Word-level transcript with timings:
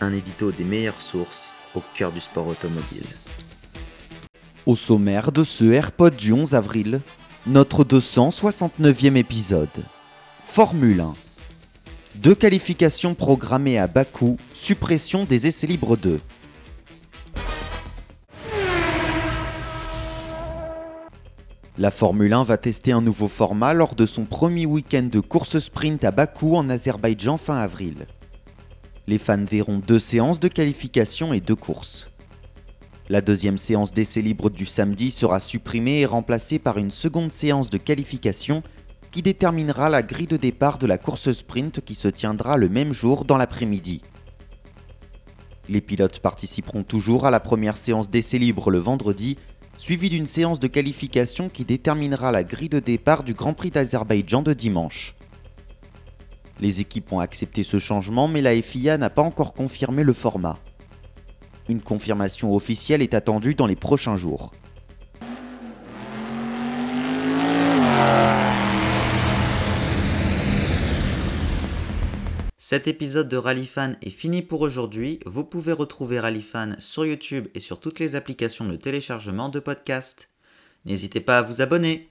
Un 0.00 0.12
édito 0.12 0.50
des 0.50 0.64
meilleures 0.64 1.00
sources 1.00 1.52
au 1.74 1.82
cœur 1.94 2.10
du 2.10 2.20
sport 2.20 2.48
automobile. 2.48 3.06
Au 4.66 4.76
sommaire 4.76 5.30
de 5.30 5.44
ce 5.44 5.64
AirPod 5.64 6.16
du 6.16 6.32
11 6.32 6.54
avril, 6.54 7.00
notre 7.46 7.84
269e 7.84 9.16
épisode. 9.16 9.84
Formule 10.44 11.00
1. 11.00 11.14
Deux 12.16 12.34
qualifications 12.34 13.14
programmées 13.14 13.78
à 13.78 13.86
Bakou, 13.86 14.36
suppression 14.52 15.24
des 15.24 15.46
essais 15.46 15.66
libres 15.66 15.96
2. 15.96 16.20
La 21.76 21.90
Formule 21.90 22.32
1 22.32 22.44
va 22.44 22.56
tester 22.56 22.92
un 22.92 23.00
nouveau 23.00 23.28
format 23.28 23.74
lors 23.74 23.94
de 23.94 24.06
son 24.06 24.24
premier 24.24 24.64
week-end 24.64 25.08
de 25.10 25.20
course 25.20 25.58
sprint 25.58 26.04
à 26.04 26.10
Bakou 26.10 26.54
en 26.56 26.70
Azerbaïdjan 26.70 27.36
fin 27.36 27.56
avril. 27.56 28.06
Les 29.06 29.18
fans 29.18 29.44
verront 29.44 29.78
deux 29.78 29.98
séances 29.98 30.40
de 30.40 30.48
qualification 30.48 31.34
et 31.34 31.40
deux 31.40 31.56
courses. 31.56 32.10
La 33.10 33.20
deuxième 33.20 33.58
séance 33.58 33.92
d'essai 33.92 34.22
libre 34.22 34.48
du 34.48 34.64
samedi 34.64 35.10
sera 35.10 35.40
supprimée 35.40 36.00
et 36.00 36.06
remplacée 36.06 36.58
par 36.58 36.78
une 36.78 36.90
seconde 36.90 37.30
séance 37.30 37.68
de 37.68 37.76
qualification 37.76 38.62
qui 39.10 39.20
déterminera 39.20 39.90
la 39.90 40.02
grille 40.02 40.26
de 40.26 40.38
départ 40.38 40.78
de 40.78 40.86
la 40.86 40.96
course 40.96 41.32
sprint 41.32 41.82
qui 41.82 41.94
se 41.94 42.08
tiendra 42.08 42.56
le 42.56 42.70
même 42.70 42.94
jour 42.94 43.26
dans 43.26 43.36
l'après-midi. 43.36 44.00
Les 45.68 45.82
pilotes 45.82 46.20
participeront 46.20 46.82
toujours 46.82 47.26
à 47.26 47.30
la 47.30 47.40
première 47.40 47.76
séance 47.76 48.08
d'essai 48.08 48.38
libre 48.38 48.70
le 48.70 48.78
vendredi, 48.78 49.36
suivie 49.76 50.08
d'une 50.08 50.26
séance 50.26 50.60
de 50.60 50.66
qualification 50.66 51.50
qui 51.50 51.66
déterminera 51.66 52.32
la 52.32 52.42
grille 52.42 52.70
de 52.70 52.80
départ 52.80 53.22
du 53.22 53.34
Grand 53.34 53.52
Prix 53.52 53.70
d'Azerbaïdjan 53.70 54.40
de 54.40 54.54
dimanche. 54.54 55.14
Les 56.60 56.80
équipes 56.80 57.12
ont 57.12 57.20
accepté 57.20 57.62
ce 57.62 57.78
changement 57.78 58.28
mais 58.28 58.42
la 58.42 58.60
FIA 58.60 58.98
n'a 58.98 59.10
pas 59.10 59.22
encore 59.22 59.54
confirmé 59.54 60.04
le 60.04 60.12
format. 60.12 60.58
Une 61.68 61.80
confirmation 61.80 62.54
officielle 62.54 63.02
est 63.02 63.14
attendue 63.14 63.54
dans 63.54 63.66
les 63.66 63.76
prochains 63.76 64.16
jours. 64.16 64.52
Cet 72.66 72.88
épisode 72.88 73.28
de 73.28 73.36
Rallyfan 73.36 73.92
est 74.00 74.08
fini 74.08 74.40
pour 74.40 74.62
aujourd'hui. 74.62 75.20
Vous 75.26 75.44
pouvez 75.44 75.72
retrouver 75.72 76.18
Rallyfan 76.18 76.70
sur 76.78 77.04
YouTube 77.04 77.46
et 77.54 77.60
sur 77.60 77.78
toutes 77.78 77.98
les 77.98 78.14
applications 78.16 78.64
de 78.64 78.76
téléchargement 78.76 79.50
de 79.50 79.60
podcasts. 79.60 80.30
N'hésitez 80.86 81.20
pas 81.20 81.38
à 81.38 81.42
vous 81.42 81.60
abonner. 81.60 82.08